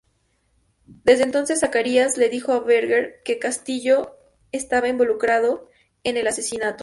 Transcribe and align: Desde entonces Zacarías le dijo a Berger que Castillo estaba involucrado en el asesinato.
Desde 0.87 1.21
entonces 1.25 1.59
Zacarías 1.59 2.17
le 2.17 2.29
dijo 2.29 2.53
a 2.53 2.59
Berger 2.59 3.21
que 3.23 3.37
Castillo 3.37 4.17
estaba 4.51 4.87
involucrado 4.87 5.69
en 6.03 6.17
el 6.17 6.25
asesinato. 6.25 6.79